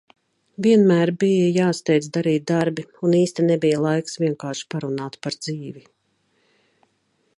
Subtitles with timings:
[0.67, 5.87] Vienmēr bija jāsteidz darīt darbi un īsti nebija laiks vienkārši parunāt par dzīvi.